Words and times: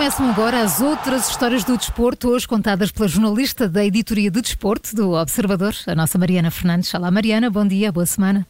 começam 0.00 0.30
agora 0.30 0.62
as 0.62 0.80
outras 0.80 1.28
histórias 1.28 1.62
do 1.62 1.76
desporto, 1.76 2.30
hoje 2.30 2.48
contadas 2.48 2.90
pela 2.90 3.06
jornalista 3.06 3.68
da 3.68 3.84
editoria 3.84 4.30
de 4.30 4.40
desporto 4.40 4.96
do 4.96 5.12
Observador, 5.12 5.74
a 5.86 5.94
nossa 5.94 6.16
Mariana 6.16 6.50
Fernandes. 6.50 6.94
Olá, 6.94 7.10
Mariana, 7.10 7.50
bom 7.50 7.66
dia, 7.66 7.92
boa 7.92 8.06
semana. 8.06 8.46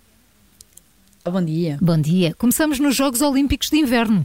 Bom 1.25 1.45
dia. 1.45 1.77
Bom 1.83 2.01
dia. 2.01 2.37
Começamos 2.39 2.79
nos 2.79 2.95
Jogos 2.95 3.21
Olímpicos 3.21 3.69
de 3.69 3.79
Inverno. 3.79 4.25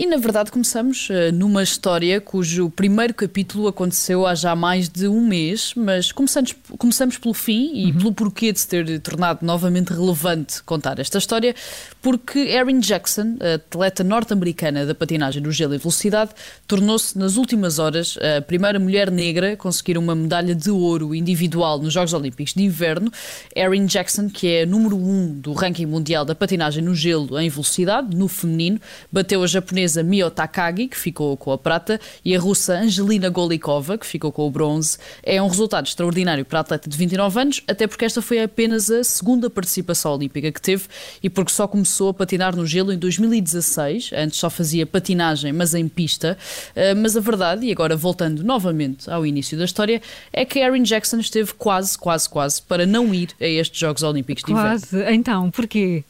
E 0.00 0.06
na 0.06 0.16
verdade 0.16 0.50
começamos 0.50 1.10
uh, 1.10 1.30
numa 1.30 1.62
história 1.62 2.22
cujo 2.22 2.70
primeiro 2.70 3.12
capítulo 3.12 3.68
aconteceu 3.68 4.26
há 4.26 4.34
já 4.34 4.56
mais 4.56 4.88
de 4.88 5.06
um 5.06 5.20
mês, 5.20 5.74
mas 5.76 6.10
começamos, 6.10 6.56
começamos 6.78 7.18
pelo 7.18 7.34
fim 7.34 7.70
e 7.74 7.84
uhum. 7.92 7.98
pelo 7.98 8.12
porquê 8.14 8.50
de 8.50 8.60
se 8.60 8.66
ter 8.66 8.98
tornado 9.00 9.44
novamente 9.44 9.92
relevante 9.92 10.62
contar 10.62 10.98
esta 10.98 11.18
história, 11.18 11.54
porque 12.00 12.38
Erin 12.38 12.80
Jackson, 12.80 13.36
atleta 13.54 14.02
norte-americana 14.02 14.86
da 14.86 14.94
patinagem 14.94 15.42
no 15.42 15.52
gelo 15.52 15.74
e 15.74 15.76
velocidade, 15.76 16.30
tornou-se 16.66 17.18
nas 17.18 17.36
últimas 17.36 17.78
horas 17.78 18.16
a 18.38 18.40
primeira 18.40 18.78
mulher 18.78 19.10
negra 19.10 19.52
a 19.52 19.56
conseguir 19.58 19.98
uma 19.98 20.14
medalha 20.14 20.54
de 20.54 20.70
ouro 20.70 21.14
individual 21.14 21.78
nos 21.78 21.92
Jogos 21.92 22.14
Olímpicos 22.14 22.54
de 22.54 22.62
Inverno. 22.62 23.12
Erin 23.54 23.84
Jackson, 23.84 24.30
que 24.30 24.48
é 24.48 24.64
número 24.64 24.96
um 24.96 25.38
do 25.38 25.52
ranking 25.52 25.84
mundial 25.84 26.24
da 26.24 26.34
patinagem 26.34 26.82
no 26.82 26.94
gelo 26.94 27.38
em 27.38 27.50
velocidade, 27.50 28.16
no 28.16 28.28
feminino, 28.28 28.80
bateu 29.12 29.42
a 29.42 29.46
japonesa 29.46 29.89
japonesa 29.90 30.02
Mio 30.02 30.30
Takagi, 30.30 30.88
que 30.88 30.96
ficou 30.96 31.36
com 31.36 31.52
a 31.52 31.58
prata, 31.58 32.00
e 32.24 32.34
a 32.34 32.38
russa 32.38 32.74
Angelina 32.74 33.28
Golikova, 33.28 33.98
que 33.98 34.06
ficou 34.06 34.30
com 34.30 34.46
o 34.46 34.50
bronze. 34.50 34.96
É 35.22 35.42
um 35.42 35.48
resultado 35.48 35.86
extraordinário 35.86 36.44
para 36.44 36.60
a 36.60 36.62
atleta 36.62 36.88
de 36.88 36.96
29 36.96 37.40
anos, 37.40 37.62
até 37.66 37.86
porque 37.86 38.04
esta 38.04 38.22
foi 38.22 38.42
apenas 38.42 38.90
a 38.90 39.02
segunda 39.02 39.50
participação 39.50 40.14
olímpica 40.14 40.50
que 40.52 40.60
teve 40.60 40.84
e 41.22 41.28
porque 41.28 41.52
só 41.52 41.66
começou 41.66 42.10
a 42.10 42.14
patinar 42.14 42.54
no 42.54 42.66
gelo 42.66 42.92
em 42.92 42.98
2016. 42.98 44.10
Antes 44.14 44.38
só 44.38 44.48
fazia 44.48 44.86
patinagem, 44.86 45.52
mas 45.52 45.74
em 45.74 45.88
pista. 45.88 46.38
Uh, 46.70 46.96
mas 46.96 47.16
a 47.16 47.20
verdade, 47.20 47.66
e 47.66 47.72
agora 47.72 47.96
voltando 47.96 48.44
novamente 48.44 49.10
ao 49.10 49.26
início 49.26 49.58
da 49.58 49.64
história, 49.64 50.00
é 50.32 50.44
que 50.44 50.60
Erin 50.60 50.82
Jackson 50.82 51.18
esteve 51.18 51.52
quase, 51.54 51.98
quase, 51.98 52.28
quase 52.28 52.62
para 52.62 52.86
não 52.86 53.12
ir 53.12 53.30
a 53.40 53.46
estes 53.46 53.78
Jogos 53.78 54.02
Olímpicos 54.02 54.44
de 54.44 54.52
Inverno. 54.52 54.80
Quase. 54.80 55.12
Então, 55.12 55.50
porquê? 55.50 56.04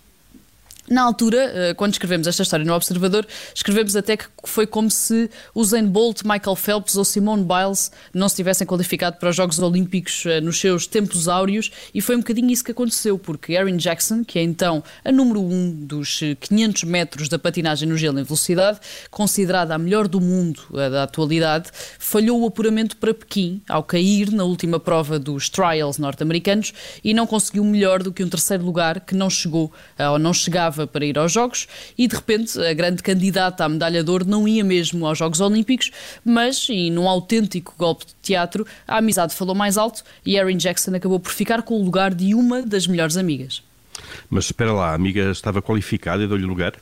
Na 0.91 1.03
altura, 1.03 1.53
eh, 1.55 1.75
quando 1.75 1.93
escrevemos 1.93 2.27
esta 2.27 2.43
história 2.43 2.67
no 2.67 2.75
Observador, 2.75 3.25
escrevemos 3.55 3.95
até 3.95 4.17
que 4.17 4.25
foi 4.43 4.67
como 4.67 4.91
se 4.91 5.31
Usain 5.55 5.87
Bolt, 5.87 6.23
Michael 6.25 6.57
Phelps 6.57 6.97
ou 6.97 7.05
Simone 7.05 7.45
Biles 7.45 7.93
não 8.13 8.29
se 8.29 8.35
tivessem 8.35 8.67
qualificado 8.67 9.17
para 9.17 9.29
os 9.29 9.37
Jogos 9.37 9.61
Olímpicos 9.61 10.27
eh, 10.27 10.41
nos 10.41 10.59
seus 10.59 10.89
tempos 10.89 11.29
áureos. 11.29 11.71
E 11.95 12.01
foi 12.01 12.17
um 12.17 12.19
bocadinho 12.19 12.51
isso 12.51 12.65
que 12.65 12.73
aconteceu, 12.73 13.17
porque 13.17 13.53
Erin 13.53 13.77
Jackson, 13.77 14.25
que 14.25 14.37
é 14.41 14.43
então 14.43 14.83
a 15.05 15.13
número 15.13 15.41
1 15.41 15.53
um 15.53 15.71
dos 15.71 16.23
500 16.41 16.83
eh, 16.83 16.87
metros 16.87 17.29
da 17.29 17.39
patinagem 17.39 17.89
no 17.89 17.97
gelo 17.97 18.19
em 18.19 18.25
velocidade, 18.25 18.81
considerada 19.13 19.77
a 19.77 19.79
melhor 19.79 20.09
do 20.09 20.21
mundo 20.21 20.61
da 20.73 21.05
atualidade, 21.05 21.71
falhou 22.01 22.43
o 22.43 22.49
apuramento 22.49 22.97
para 22.97 23.15
Pequim 23.15 23.63
ao 23.69 23.85
cair 23.85 24.33
na 24.33 24.43
última 24.43 24.81
prova 24.81 25.21
dos 25.21 25.49
trials 25.49 25.99
norte-americanos 25.99 26.73
e 27.05 27.15
não 27.15 27.29
conseguiu 27.29 27.63
melhor 27.63 28.03
do 28.03 28.13
que 28.13 28.25
um 28.25 28.29
terceiro 28.29 28.65
lugar 28.65 28.99
que 28.99 29.15
não 29.15 29.31
chegou 29.31 29.73
ou 29.97 30.19
não 30.19 30.35
chegava 30.35 30.80
para 30.87 31.05
ir 31.05 31.19
aos 31.19 31.33
Jogos 31.33 31.67
e 31.97 32.07
de 32.07 32.15
repente 32.15 32.59
a 32.61 32.73
grande 32.75 33.03
candidata 33.03 33.65
à 33.65 33.69
medalha 33.69 34.03
de 34.03 34.11
ouro 34.11 34.25
não 34.25 34.47
ia 34.47 34.65
mesmo 34.65 35.07
aos 35.07 35.19
Jogos 35.19 35.41
Olímpicos, 35.41 35.91
mas, 36.25 36.69
e 36.69 36.91
num 36.91 37.09
autêntico 37.09 37.75
golpe 37.79 38.07
de 38.07 38.15
teatro, 38.23 38.67
a 38.87 38.99
amizade 38.99 39.35
falou 39.35 39.55
mais 39.55 39.77
alto 39.77 40.03
e 40.25 40.37
Erin 40.37 40.57
Jackson 40.57 40.95
acabou 40.95 41.21
por 41.21 41.33
ficar 41.33 41.63
com 41.63 41.81
o 41.81 41.85
lugar 41.85 42.15
de 42.15 42.35
uma 42.35 42.63
das 42.63 42.87
melhores 42.87 43.17
amigas. 43.17 43.63
Mas 44.29 44.45
espera 44.45 44.73
lá, 44.73 44.91
a 44.91 44.95
amiga 44.95 45.31
estava 45.31 45.61
qualificada 45.61 46.23
e 46.23 46.27
deu-lhe 46.27 46.45
lugar? 46.45 46.75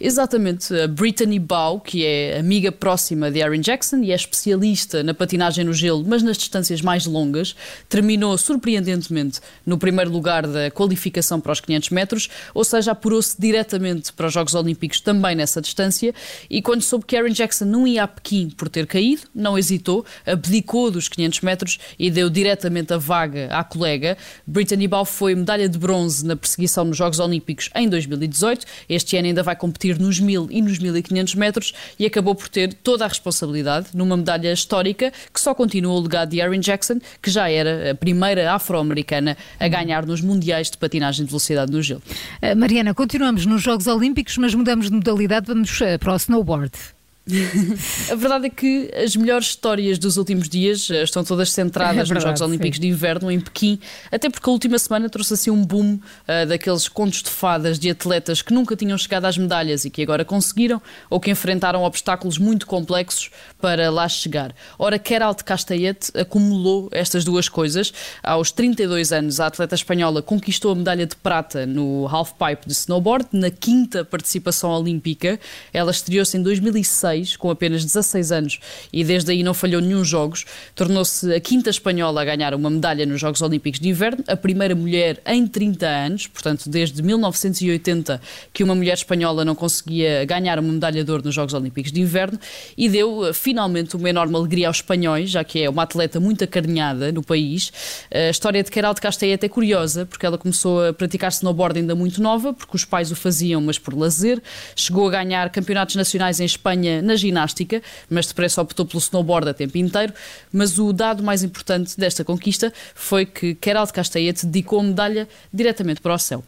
Exatamente, 0.00 0.74
a 0.74 0.88
Brittany 0.88 1.38
Bow, 1.38 1.80
que 1.80 2.04
é 2.04 2.38
amiga 2.38 2.72
próxima 2.72 3.30
de 3.30 3.42
Aaron 3.42 3.60
Jackson 3.60 3.98
e 3.98 4.12
é 4.12 4.14
especialista 4.14 5.02
na 5.02 5.12
patinagem 5.12 5.64
no 5.64 5.72
gelo, 5.72 6.04
mas 6.06 6.22
nas 6.22 6.38
distâncias 6.38 6.80
mais 6.80 7.04
longas, 7.04 7.54
terminou 7.88 8.36
surpreendentemente 8.38 9.40
no 9.66 9.76
primeiro 9.76 10.10
lugar 10.10 10.46
da 10.46 10.70
qualificação 10.70 11.40
para 11.40 11.52
os 11.52 11.60
500 11.60 11.90
metros, 11.90 12.28
ou 12.54 12.64
seja, 12.64 12.92
apurou-se 12.92 13.38
diretamente 13.38 14.12
para 14.12 14.26
os 14.26 14.32
Jogos 14.32 14.54
Olímpicos 14.54 15.00
também 15.00 15.34
nessa 15.34 15.60
distância. 15.60 16.14
E 16.48 16.62
quando 16.62 16.82
soube 16.82 17.04
que 17.04 17.16
Aaron 17.16 17.30
Jackson 17.30 17.66
não 17.66 17.86
ia 17.86 18.04
a 18.04 18.08
Pequim 18.08 18.50
por 18.50 18.68
ter 18.68 18.86
caído, 18.86 19.22
não 19.34 19.58
hesitou, 19.58 20.04
abdicou 20.24 20.90
dos 20.90 21.08
500 21.08 21.40
metros 21.42 21.78
e 21.98 22.10
deu 22.10 22.30
diretamente 22.30 22.92
a 22.94 22.98
vaga 22.98 23.48
à 23.50 23.62
colega. 23.62 24.16
Brittany 24.46 24.88
Bow 24.88 25.04
foi 25.04 25.34
medalha 25.34 25.68
de 25.68 25.78
bronze 25.78 26.24
na 26.24 26.36
perseguição 26.36 26.84
nos 26.84 26.96
Jogos 26.96 27.18
Olímpicos 27.18 27.68
em 27.74 27.88
2018. 27.88 28.64
Este 28.88 29.16
ano 29.16 29.28
ainda 29.28 29.42
vai 29.42 29.57
competir 29.58 29.98
nos 29.98 30.18
1000 30.18 30.48
e 30.50 30.62
nos 30.62 30.78
1500 30.78 31.34
metros 31.34 31.74
e 31.98 32.06
acabou 32.06 32.34
por 32.34 32.48
ter 32.48 32.72
toda 32.72 33.04
a 33.04 33.08
responsabilidade 33.08 33.88
numa 33.94 34.16
medalha 34.16 34.52
histórica 34.52 35.12
que 35.32 35.40
só 35.40 35.54
continua 35.54 35.92
o 35.92 36.00
legado 36.00 36.30
de 36.30 36.40
Erin 36.40 36.60
Jackson, 36.60 36.98
que 37.20 37.30
já 37.30 37.50
era 37.50 37.90
a 37.90 37.94
primeira 37.94 38.52
afro-americana 38.52 39.36
a 39.60 39.68
ganhar 39.68 40.06
nos 40.06 40.20
mundiais 40.20 40.70
de 40.70 40.78
patinagem 40.78 41.24
de 41.24 41.30
velocidade 41.30 41.70
no 41.70 41.82
gelo. 41.82 42.02
Eh, 42.40 42.54
Mariana, 42.54 42.94
continuamos 42.94 43.44
nos 43.44 43.62
Jogos 43.62 43.86
Olímpicos, 43.86 44.38
mas 44.38 44.54
mudamos 44.54 44.88
de 44.88 44.96
modalidade, 44.96 45.46
vamos 45.46 45.80
eh, 45.80 45.98
para 45.98 46.14
o 46.14 46.16
snowboard. 46.16 46.97
a 48.10 48.14
verdade 48.14 48.46
é 48.46 48.50
que 48.50 48.90
as 48.94 49.14
melhores 49.14 49.48
histórias 49.48 49.98
dos 49.98 50.16
últimos 50.16 50.48
dias 50.48 50.90
eh, 50.90 51.02
estão 51.02 51.22
todas 51.22 51.52
centradas 51.52 51.92
é 51.92 51.96
verdade, 51.96 52.14
nos 52.14 52.22
Jogos 52.24 52.40
Olímpicos 52.40 52.76
sim. 52.76 52.82
de 52.82 52.88
Inverno 52.88 53.30
em 53.30 53.38
Pequim, 53.38 53.78
até 54.10 54.30
porque 54.30 54.48
a 54.48 54.52
última 54.52 54.78
semana 54.78 55.10
trouxe 55.10 55.34
assim 55.34 55.50
um 55.50 55.64
boom 55.64 55.94
uh, 55.94 56.46
daqueles 56.46 56.88
contos 56.88 57.22
de 57.22 57.28
fadas 57.28 57.78
de 57.78 57.90
atletas 57.90 58.40
que 58.40 58.52
nunca 58.54 58.74
tinham 58.74 58.96
chegado 58.96 59.26
às 59.26 59.36
medalhas 59.36 59.84
e 59.84 59.90
que 59.90 60.02
agora 60.02 60.24
conseguiram 60.24 60.80
ou 61.10 61.20
que 61.20 61.30
enfrentaram 61.30 61.82
obstáculos 61.82 62.38
muito 62.38 62.66
complexos 62.66 63.30
para 63.60 63.90
lá 63.90 64.08
chegar. 64.08 64.54
Ora, 64.78 64.98
Keralt 64.98 65.42
Castellet 65.42 66.10
acumulou 66.14 66.88
estas 66.92 67.24
duas 67.24 67.48
coisas. 67.48 67.92
Aos 68.22 68.50
32 68.50 69.12
anos, 69.12 69.40
a 69.40 69.46
atleta 69.46 69.74
espanhola 69.74 70.22
conquistou 70.22 70.72
a 70.72 70.74
medalha 70.74 71.06
de 71.06 71.16
prata 71.16 71.66
no 71.66 72.06
halfpipe 72.08 72.66
de 72.66 72.72
snowboard, 72.72 73.28
na 73.32 73.50
quinta 73.50 74.04
participação 74.04 74.70
olímpica. 74.70 75.38
Ela 75.72 75.90
estreou-se 75.90 76.36
em 76.36 76.42
2006 76.42 77.17
com 77.36 77.50
apenas 77.50 77.84
16 77.84 78.32
anos, 78.32 78.60
e 78.92 79.04
desde 79.04 79.30
aí 79.32 79.42
não 79.42 79.54
falhou 79.54 79.80
nenhum 79.80 80.04
jogos. 80.04 80.44
Tornou-se 80.74 81.32
a 81.32 81.40
quinta 81.40 81.70
espanhola 81.70 82.22
a 82.22 82.24
ganhar 82.24 82.54
uma 82.54 82.70
medalha 82.70 83.04
nos 83.06 83.20
Jogos 83.20 83.42
Olímpicos 83.42 83.80
de 83.80 83.88
Inverno, 83.88 84.24
a 84.26 84.36
primeira 84.36 84.74
mulher 84.74 85.20
em 85.26 85.46
30 85.46 85.86
anos, 85.86 86.26
portanto, 86.26 86.68
desde 86.68 87.02
1980 87.02 88.20
que 88.52 88.62
uma 88.64 88.74
mulher 88.74 88.94
espanhola 88.94 89.44
não 89.44 89.54
conseguia 89.54 90.24
ganhar 90.24 90.58
uma 90.58 90.72
medalha 90.72 91.04
de 91.04 91.10
ouro 91.10 91.24
nos 91.24 91.34
Jogos 91.34 91.54
Olímpicos 91.54 91.92
de 91.92 92.00
Inverno, 92.00 92.38
e 92.76 92.88
deu 92.88 93.26
eh, 93.26 93.32
finalmente 93.32 93.96
uma 93.96 94.08
enorme 94.08 94.36
alegria 94.36 94.68
aos 94.68 94.78
espanhóis, 94.78 95.30
já 95.30 95.44
que 95.44 95.62
é 95.62 95.70
uma 95.70 95.82
atleta 95.82 96.18
muito 96.18 96.44
acarinhada 96.44 97.12
no 97.12 97.22
país. 97.22 97.72
A 98.12 98.30
história 98.30 98.62
de 98.62 98.70
Queralt 98.70 98.98
Castellet 98.98 99.38
é 99.42 99.48
curiosa, 99.48 100.06
porque 100.06 100.24
ela 100.24 100.38
começou 100.38 100.86
a 100.86 100.92
praticar 100.92 101.30
snowboard 101.30 101.78
ainda 101.80 101.94
muito 101.94 102.22
nova, 102.22 102.52
porque 102.52 102.76
os 102.76 102.84
pais 102.84 103.10
o 103.10 103.16
faziam, 103.16 103.60
mas 103.60 103.78
por 103.78 103.94
lazer. 103.94 104.40
Chegou 104.74 105.08
a 105.08 105.10
ganhar 105.10 105.50
campeonatos 105.50 105.96
nacionais 105.96 106.40
em 106.40 106.44
Espanha 106.44 107.02
na 107.08 107.16
ginástica, 107.16 107.82
mas 108.08 108.26
depressa 108.26 108.62
optou 108.62 108.86
pelo 108.86 109.00
snowboard 109.00 109.48
a 109.48 109.54
tempo 109.54 109.76
inteiro. 109.78 110.12
Mas 110.52 110.78
o 110.78 110.92
dado 110.92 111.22
mais 111.22 111.42
importante 111.42 111.98
desta 111.98 112.24
conquista 112.24 112.72
foi 112.94 113.26
que 113.26 113.54
Keralt 113.54 113.90
Castellet 113.90 114.44
dedicou 114.44 114.80
a 114.80 114.84
medalha 114.84 115.28
diretamente 115.52 116.00
para 116.00 116.14
o 116.14 116.18
céu. 116.18 116.44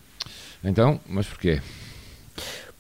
Então, 0.63 1.01
mas 1.09 1.27
porquê? 1.27 1.61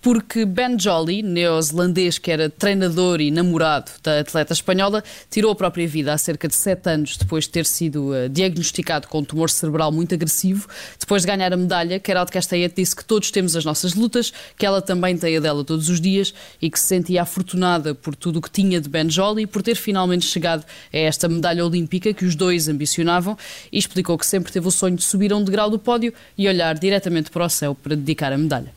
Porque 0.00 0.44
Ben 0.44 0.78
Jolly, 0.78 1.22
neozelandês 1.22 2.19
que 2.19 2.31
era 2.31 2.49
treinador 2.49 3.21
e 3.21 3.31
namorado 3.31 3.91
da 4.03 4.21
atleta 4.21 4.53
espanhola, 4.53 5.05
tirou 5.31 5.53
a 5.53 5.55
própria 5.55 5.87
vida 5.87 6.12
há 6.12 6.19
cerca 6.19 6.49
de 6.49 6.55
sete 6.55 6.88
anos 6.88 7.16
depois 7.16 7.44
de 7.44 7.50
ter 7.50 7.66
sido 7.66 8.12
uh, 8.12 8.28
diagnosticado 8.28 9.09
com 9.09 9.19
um 9.19 9.25
tumor 9.25 9.50
cerebral 9.50 9.93
muito 9.93 10.15
agressivo. 10.15 10.69
Depois 10.99 11.22
de 11.22 11.28
ganhar 11.28 11.53
a 11.53 11.56
medalha, 11.56 12.00
Carol 12.00 12.25
de 12.25 12.33
Castellet 12.33 12.72
disse 12.75 12.97
que 12.97 13.05
todos 13.05 13.31
temos 13.31 13.55
as 13.55 13.64
nossas 13.64 13.94
lutas, 13.94 14.32
que 14.56 14.64
ela 14.64 14.81
também 14.81 15.17
tem 15.17 15.37
a 15.37 15.41
dela 15.41 15.64
todos 15.64 15.88
os 15.88 16.00
dias 16.00 16.32
e 16.62 16.70
que 16.70 16.79
se 16.79 16.87
sentia 16.87 17.23
afortunada 17.23 17.94
por 17.94 18.14
tudo 18.14 18.38
o 18.38 18.43
que 18.43 18.50
tinha 18.50 18.81
de 18.81 18.88
Ben 18.88 19.11
Jolly 19.11 19.47
por 19.47 19.62
ter 19.62 19.75
finalmente 19.75 20.25
chegado 20.25 20.64
a 20.93 20.97
esta 20.97 21.29
medalha 21.29 21.64
olímpica 21.64 22.14
que 22.14 22.25
os 22.25 22.35
dois 22.35 22.69
ambicionavam 22.69 23.37
e 23.70 23.79
explicou 23.79 24.17
que 24.17 24.26
sempre 24.26 24.52
teve 24.52 24.67
o 24.67 24.70
sonho 24.70 24.97
de 24.97 25.05
subir 25.05 25.32
a 25.32 25.37
um 25.37 25.44
degrau 25.44 25.69
do 25.69 25.79
pódio 25.79 26.14
e 26.38 26.49
olhar 26.49 26.79
diretamente 26.79 27.31
para 27.31 27.44
o 27.44 27.49
céu 27.49 27.75
para 27.75 27.94
dedicar 27.94 28.32
a 28.32 28.38
medalha. 28.38 28.73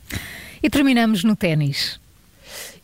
E 0.63 0.69
terminamos 0.69 1.25
no 1.25 1.36
ténis 1.36 2.00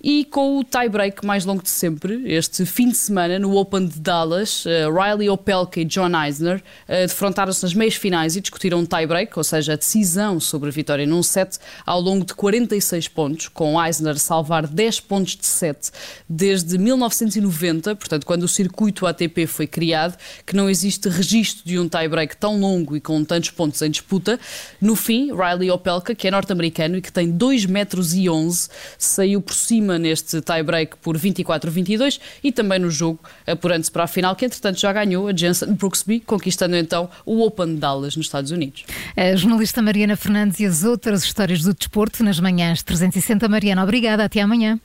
e 0.02 0.24
com 0.24 0.58
o 0.58 0.64
tie-break 0.64 1.26
mais 1.26 1.44
longo 1.44 1.62
de 1.62 1.70
sempre, 1.70 2.24
este 2.32 2.66
fim 2.66 2.90
de 2.90 2.96
semana, 2.96 3.38
no 3.38 3.56
Open 3.58 3.86
de 3.86 4.00
Dallas, 4.00 4.64
uh, 4.66 4.70
Riley 4.94 5.30
Opelka 5.30 5.82
e 5.82 5.86
John 5.86 6.12
Eisner 6.18 6.58
uh, 6.88 7.08
defrontaram-se 7.08 7.64
nas 7.64 7.74
meias 7.74 7.96
finais 7.96 8.38
e 8.38 8.42
discutiram 8.42 8.80
um 8.80 8.86
tie-break, 8.86 9.38
ou 9.38 9.44
seja, 9.44 9.74
a 9.74 9.76
decisão 9.76 10.40
sobre 10.40 10.70
a 10.70 10.72
vitória 10.72 11.06
num 11.06 11.22
set, 11.22 11.58
ao 11.86 12.00
longo 12.00 12.24
de 12.24 12.34
46 12.34 13.10
pontos, 13.10 13.48
com 13.50 13.84
Eisner 13.84 14.18
salvar 14.18 14.68
10 14.68 15.02
pontos 15.02 15.36
de 15.36 15.46
set 15.46 15.92
desde 16.30 16.78
1990, 16.78 17.96
portanto, 17.96 18.26
quando 18.26 18.44
o 18.44 18.48
circuito 18.48 19.06
ATP 19.06 19.48
foi 19.48 19.68
criado, 19.68 20.18
que 20.46 20.56
não 20.56 20.70
existe 20.70 21.10
registro 21.10 21.66
de 21.66 21.78
um 21.78 21.90
tie-break 21.90 22.38
tão 22.38 22.58
longo 22.58 22.96
e 22.96 23.02
com 23.02 23.22
tantos 23.26 23.50
pontos 23.50 23.82
em 23.82 23.92
disputa. 23.92 24.40
No 24.80 24.96
fim, 24.96 25.32
Riley 25.34 25.70
Opelka, 25.72 26.16
que 26.16 26.28
é 26.28 26.32
norte-americano 26.32 26.98
e 26.98 27.02
que 27.02 27.12
tem 27.12 27.30
2 27.30 27.66
metros 27.66 28.14
e 28.14 28.30
11, 28.30 28.70
saiu 28.98 29.42
por 29.42 29.54
cima 29.54 29.89
cima 29.90 29.98
neste 29.98 30.42
tie-break 30.42 30.98
por 30.98 31.18
24-22 31.18 32.20
e 32.44 32.52
também 32.52 32.78
no 32.78 32.92
jogo 32.92 33.20
apurando-se 33.48 33.92
para 33.92 34.04
a 34.04 34.08
final, 34.08 34.36
que 34.36 34.46
entretanto 34.46 34.80
já 34.80 34.94
ganhou 34.94 35.28
a 35.28 35.36
Jensen 35.36 35.74
Brooksby, 35.74 36.20
conquistando 36.20 36.76
então 36.76 37.10
o 37.26 37.42
Open 37.44 37.74
de 37.74 37.80
Dallas 37.80 38.16
nos 38.16 38.28
Estados 38.28 38.52
Unidos. 38.52 38.84
A 39.18 39.36
jornalista 39.36 39.82
Mariana 39.82 40.16
Fernandes 40.16 40.60
e 40.60 40.66
as 40.66 40.84
outras 40.84 41.24
histórias 41.24 41.64
do 41.64 41.74
desporto 41.74 42.24
nas 42.24 42.40
manhãs 42.40 42.84
360. 42.84 43.48
Mariana, 43.48 43.84
obrigada. 43.84 44.26
Até 44.26 44.42
amanhã. 44.42 44.80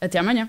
Até 0.00 0.18
amanhã. 0.18 0.48